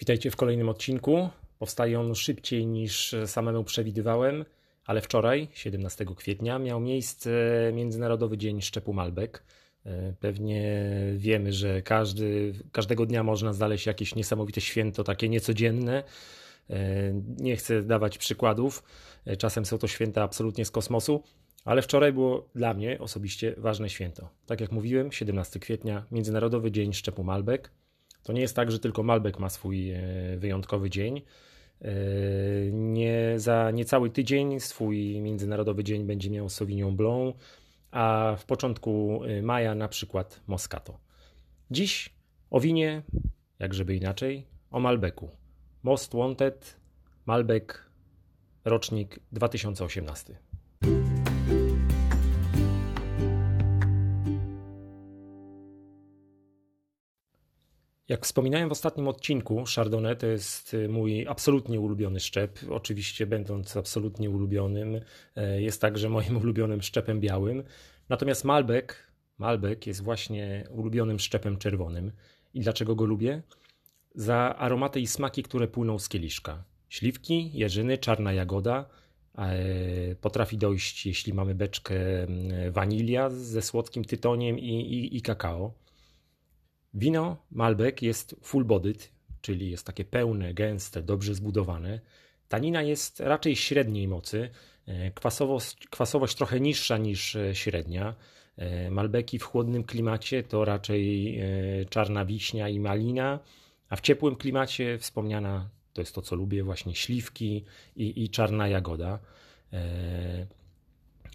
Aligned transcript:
Witajcie 0.00 0.30
w 0.30 0.36
kolejnym 0.36 0.68
odcinku. 0.68 1.28
Powstaje 1.58 2.00
on 2.00 2.14
szybciej 2.14 2.66
niż 2.66 3.14
samemu 3.26 3.64
przewidywałem, 3.64 4.44
ale 4.84 5.00
wczoraj, 5.00 5.48
17 5.54 6.06
kwietnia, 6.16 6.58
miał 6.58 6.80
miejsce 6.80 7.30
Międzynarodowy 7.74 8.38
Dzień 8.38 8.62
Szczepu 8.62 8.92
Malbek. 8.92 9.44
E, 9.86 10.12
Pewnie 10.20 10.84
wiemy, 11.16 11.52
że 11.52 11.82
każdy, 11.82 12.52
każdego 12.72 13.06
dnia 13.06 13.22
można 13.22 13.52
znaleźć 13.52 13.86
jakieś 13.86 14.14
niesamowite 14.14 14.60
święto, 14.60 15.04
takie 15.04 15.28
niecodzienne. 15.28 16.04
E, 16.70 17.12
Nie 17.38 17.56
chcę 17.56 17.82
dawać 17.82 18.18
przykładów, 18.18 18.82
e, 19.24 19.36
czasem 19.36 19.66
są 19.66 19.78
to 19.78 19.86
święta 19.86 20.22
absolutnie 20.22 20.64
z 20.64 20.70
kosmosu, 20.70 21.22
ale 21.64 21.82
wczoraj 21.82 22.12
było 22.12 22.48
dla 22.54 22.74
mnie 22.74 22.98
osobiście 22.98 23.54
ważne 23.56 23.88
święto. 23.88 24.28
Tak 24.46 24.60
jak 24.60 24.72
mówiłem, 24.72 25.12
17 25.12 25.60
kwietnia, 25.60 26.04
Międzynarodowy 26.10 26.70
Dzień 26.70 26.92
Szczepu 26.92 27.24
Malbek. 27.24 27.70
To 28.22 28.32
nie 28.32 28.40
jest 28.40 28.56
tak, 28.56 28.70
że 28.70 28.78
tylko 28.78 29.02
Malbek 29.02 29.38
ma 29.38 29.48
swój 29.48 29.90
e, 29.90 30.02
wyjątkowy 30.36 30.90
dzień. 30.90 31.22
E, 31.82 31.92
Nie, 32.72 33.34
za 33.36 33.70
niecały 33.70 34.10
tydzień 34.10 34.60
swój 34.60 35.20
międzynarodowy 35.20 35.84
dzień 35.84 36.04
będzie 36.04 36.30
miał 36.30 36.48
Sauvignon 36.48 36.96
Blanc, 36.96 37.36
a 37.90 38.36
w 38.38 38.44
początku 38.44 39.20
e, 39.24 39.42
maja 39.42 39.74
na 39.74 39.88
przykład 39.88 40.40
Moscato. 40.46 40.98
Dziś 41.70 42.14
o 42.50 42.60
winie, 42.60 43.02
jak 43.58 43.74
żeby 43.74 43.96
inaczej, 43.96 44.46
o 44.70 44.80
Malbeku. 44.80 45.30
Most 45.82 46.14
Wanted, 46.14 46.76
Malbec, 47.26 47.64
rocznik 48.64 49.20
2018. 49.32 50.47
Jak 58.08 58.24
wspominałem 58.24 58.68
w 58.68 58.72
ostatnim 58.72 59.08
odcinku, 59.08 59.64
Chardonnay 59.76 60.16
to 60.16 60.26
jest 60.26 60.74
y, 60.74 60.88
mój 60.88 61.26
absolutnie 61.28 61.80
ulubiony 61.80 62.20
szczep. 62.20 62.58
Oczywiście, 62.70 63.26
będąc 63.26 63.76
absolutnie 63.76 64.30
ulubionym, 64.30 65.00
e, 65.36 65.62
jest 65.62 65.80
także 65.80 66.08
moim 66.18 66.36
ulubionym 66.36 66.82
szczepem 66.82 67.20
białym. 67.20 67.62
Natomiast 68.08 68.44
Malbec, 68.44 68.86
Malbec 69.38 69.86
jest 69.86 70.02
właśnie 70.02 70.64
ulubionym 70.70 71.18
szczepem 71.18 71.58
czerwonym. 71.58 72.12
I 72.54 72.60
dlaczego 72.60 72.94
go 72.94 73.04
lubię? 73.04 73.42
Za 74.14 74.56
aromaty 74.58 75.00
i 75.00 75.06
smaki, 75.06 75.42
które 75.42 75.68
płyną 75.68 75.98
z 75.98 76.08
kieliszka. 76.08 76.64
Śliwki, 76.88 77.50
jeżyny, 77.54 77.98
czarna 77.98 78.32
jagoda. 78.32 78.88
e, 79.38 80.14
Potrafi 80.14 80.58
dojść, 80.58 81.06
jeśli 81.06 81.32
mamy 81.32 81.54
beczkę, 81.54 82.22
mm, 82.22 82.72
wanilia 82.72 83.30
ze 83.30 83.62
słodkim 83.62 84.04
tytoniem 84.04 84.58
i, 84.58 84.80
i, 84.80 85.16
i 85.16 85.22
kakao. 85.22 85.87
Wino 86.94 87.36
Malbec 87.50 88.02
jest 88.02 88.36
full-bodied, 88.42 89.08
czyli 89.40 89.70
jest 89.70 89.86
takie 89.86 90.04
pełne, 90.04 90.54
gęste, 90.54 91.02
dobrze 91.02 91.34
zbudowane. 91.34 92.00
Tanina 92.48 92.82
jest 92.82 93.20
raczej 93.20 93.56
średniej 93.56 94.08
mocy, 94.08 94.50
e, 94.86 95.10
kwasowość, 95.10 95.86
kwasowość 95.86 96.36
trochę 96.36 96.60
niższa 96.60 96.98
niż 96.98 97.36
e, 97.36 97.54
średnia. 97.54 98.14
E, 98.56 98.90
Malbeki 98.90 99.38
w 99.38 99.44
chłodnym 99.44 99.84
klimacie 99.84 100.42
to 100.42 100.64
raczej 100.64 101.40
czarna 101.90 102.24
wiśnia 102.24 102.68
i 102.68 102.80
malina, 102.80 103.38
a 103.88 103.96
w 103.96 104.00
ciepłym 104.00 104.36
klimacie 104.36 104.98
wspomniana, 104.98 105.70
to 105.92 106.02
jest 106.02 106.14
to 106.14 106.22
co 106.22 106.36
lubię, 106.36 106.62
właśnie 106.62 106.94
śliwki 106.94 107.64
i, 107.96 108.24
i 108.24 108.28
czarna 108.30 108.68
jagoda. 108.68 109.18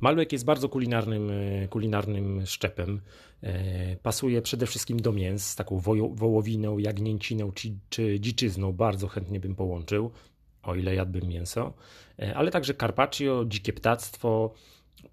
Malbec 0.00 0.32
jest 0.32 0.44
bardzo 0.44 0.68
kulinarnym, 0.68 1.30
e, 1.30 1.68
kulinarnym 1.68 2.46
szczepem. 2.46 3.00
E, 3.42 3.96
Pasuje 3.96 4.42
przede 4.42 4.66
wszystkim 4.66 5.00
do 5.00 5.12
mięs 5.12 5.46
z 5.46 5.56
taką 5.56 5.78
wołowiną, 6.14 6.78
jagnięciną 6.78 7.52
czy, 7.52 7.74
czy 7.88 8.20
dziczyzną. 8.20 8.72
Bardzo 8.72 9.08
chętnie 9.08 9.40
bym 9.40 9.54
połączył, 9.54 10.10
o 10.62 10.74
ile 10.74 10.94
jadłbym 10.94 11.28
mięso. 11.28 11.74
E, 12.18 12.34
Ale 12.34 12.50
także 12.50 12.74
carpaccio, 12.74 13.44
dzikie 13.48 13.72
ptactwo, 13.72 14.54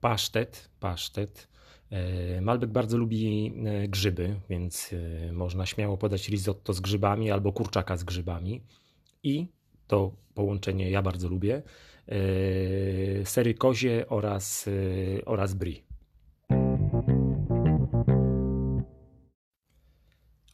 pasztet. 0.01 0.69
pasztet. 0.79 1.51
Malbec 2.41 2.71
bardzo 2.71 2.97
lubi 2.97 3.53
grzyby, 3.87 4.35
więc 4.49 4.89
można 5.31 5.65
śmiało 5.65 5.97
podać 5.97 6.29
risotto 6.29 6.73
z 6.73 6.79
grzybami 6.79 7.31
albo 7.31 7.53
kurczaka 7.53 7.97
z 7.97 8.03
grzybami. 8.03 8.61
I 9.23 9.47
to 9.91 10.11
połączenie 10.33 10.91
ja 10.91 11.01
bardzo 11.01 11.27
lubię. 11.29 11.61
e, 12.07 13.25
Sery 13.25 13.53
kozie 13.53 14.05
oraz, 14.09 14.67
e, 14.67 15.25
oraz 15.25 15.53
brie. 15.53 15.81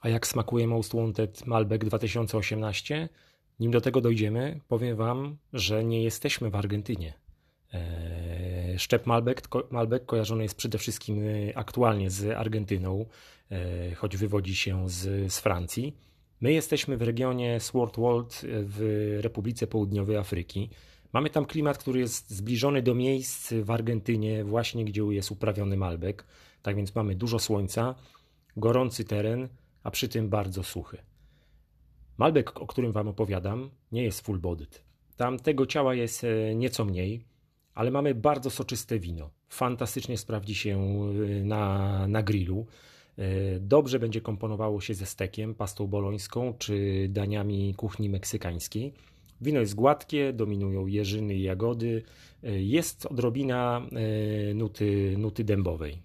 A 0.01 0.09
jak 0.09 0.27
smakuje 0.27 0.67
Most 0.67 0.95
Wanted 0.95 1.47
Malbec 1.47 1.81
2018? 1.81 3.09
Nim 3.59 3.71
do 3.71 3.81
tego 3.81 4.01
dojdziemy, 4.01 4.59
powiem 4.67 4.95
Wam, 4.97 5.37
że 5.53 5.83
nie 5.83 6.03
jesteśmy 6.03 6.49
w 6.49 6.55
Argentynie. 6.55 7.13
E, 7.73 8.79
Szczep 8.79 9.05
Malbec, 9.05 9.41
Malbec 9.71 10.03
kojarzony 10.05 10.43
jest 10.43 10.55
przede 10.55 10.77
wszystkim 10.77 11.21
aktualnie 11.55 12.09
z 12.09 12.37
Argentyną, 12.37 13.05
choć 13.95 14.17
wywodzi 14.17 14.55
się 14.55 14.89
z, 14.89 15.31
z 15.33 15.39
Francji. 15.39 15.97
My 16.41 16.53
jesteśmy 16.53 16.97
w 16.97 17.01
regionie 17.01 17.59
Swartwold 17.59 18.41
w 18.43 19.17
Republice 19.21 19.67
Południowej 19.67 20.17
Afryki. 20.17 20.69
Mamy 21.13 21.29
tam 21.29 21.45
klimat, 21.45 21.77
który 21.77 21.99
jest 21.99 22.29
zbliżony 22.29 22.81
do 22.81 22.95
miejsc 22.95 23.53
w 23.53 23.71
Argentynie, 23.71 24.43
właśnie 24.43 24.85
gdzie 24.85 25.01
jest 25.01 25.31
uprawiony 25.31 25.77
Malbec. 25.77 26.17
Tak 26.61 26.75
więc 26.75 26.95
mamy 26.95 27.15
dużo 27.15 27.39
słońca, 27.39 27.95
gorący 28.57 29.03
teren, 29.03 29.47
a 29.83 29.91
przy 29.91 30.09
tym 30.09 30.29
bardzo 30.29 30.63
suchy. 30.63 30.97
Malbec, 32.17 32.47
o 32.55 32.67
którym 32.67 32.91
Wam 32.91 33.07
opowiadam, 33.07 33.69
nie 33.91 34.03
jest 34.03 34.21
full 34.21 34.39
bodied. 34.39 34.83
Tam 35.15 35.39
tego 35.39 35.65
ciała 35.65 35.95
jest 35.95 36.23
e, 36.23 36.55
nieco 36.55 36.85
mniej, 36.85 37.25
ale 37.73 37.91
mamy 37.91 38.15
bardzo 38.15 38.49
soczyste 38.49 38.99
wino. 38.99 39.29
Fantastycznie 39.49 40.17
sprawdzi 40.17 40.55
się 40.55 40.79
e, 40.79 41.43
na, 41.43 42.07
na 42.07 42.23
grillu. 42.23 42.65
E, 43.17 43.59
Dobrze 43.59 43.99
będzie 43.99 44.21
komponowało 44.21 44.81
się 44.81 44.93
ze 44.93 45.05
stekiem, 45.05 45.55
pastą 45.55 45.87
bolońską 45.87 46.53
czy 46.57 47.07
daniami 47.09 47.73
kuchni 47.77 48.09
meksykańskiej. 48.09 48.93
Wino 49.41 49.59
jest 49.59 49.75
gładkie, 49.75 50.33
dominują 50.33 50.87
jeżyny 50.87 51.35
i 51.35 51.43
jagody. 51.43 52.03
E, 52.43 52.61
Jest 52.61 53.05
odrobina 53.05 53.81
e, 54.49 54.53
nuty, 54.53 55.15
nuty 55.17 55.43
dębowej. 55.43 56.01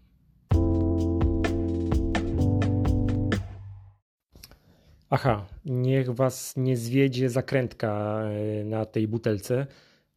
Aha, 5.11 5.47
niech 5.65 6.11
was 6.11 6.57
nie 6.57 6.77
zwiedzie 6.77 7.31
zakrętka 7.31 8.23
na 8.65 8.85
tej 8.87 9.09
butelce. 9.09 9.67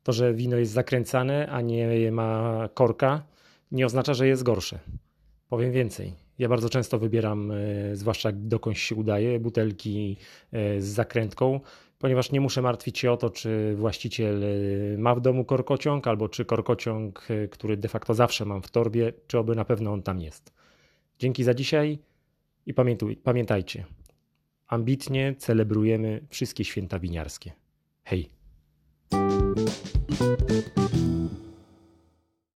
To, 0.04 0.14
że 0.14 0.34
wino 0.34 0.58
jest 0.58 0.72
zakręcane, 0.72 1.48
a 1.50 1.62
nie 1.62 2.12
ma 2.12 2.70
korka, 2.74 3.24
nie 3.72 3.86
oznacza, 3.86 4.14
że 4.14 4.28
jest 4.28 4.44
gorsze. 4.44 4.80
Powiem 5.50 5.72
więcej. 5.72 6.25
Ja 6.40 6.50
bardzo 6.50 6.70
często 6.70 7.00
wybieram, 7.00 7.52
e, 7.52 7.56
zwłaszcza 7.96 8.30
dokądś 8.34 8.82
się 8.82 8.96
udaje, 8.96 9.40
butelki 9.40 10.18
e, 10.52 10.82
z 10.82 10.86
zakrętką, 10.86 11.60
ponieważ 12.00 12.32
nie 12.32 12.42
muszę 12.42 12.62
martwić 12.62 13.00
się 13.00 13.12
o 13.12 13.18
to, 13.18 13.30
czy 13.30 13.76
właściciel 13.76 14.44
e, 14.44 14.48
ma 14.98 15.16
w 15.16 15.22
domu 15.22 15.46
korkociąg, 15.46 16.08
albo 16.08 16.30
czy 16.30 16.46
korkociąg, 16.46 17.28
który 17.52 17.78
de 17.78 17.88
facto 17.88 18.14
zawsze 18.14 18.46
mam 18.46 18.62
w 18.62 18.72
torbie, 18.72 19.14
czy 19.28 19.38
oby 19.38 19.56
na 19.56 19.66
pewno 19.66 19.94
on 19.94 20.04
tam 20.04 20.22
jest. 20.22 20.54
Dzięki 21.20 21.44
za 21.44 21.54
dzisiaj 21.54 22.00
i 22.66 22.74
pamiętajcie, 23.24 23.86
ambitnie 24.68 25.36
celebrujemy 25.38 26.22
wszystkie 26.30 26.66
święta 26.66 27.00
winiarskie. 27.00 27.52
Hej! 28.04 28.30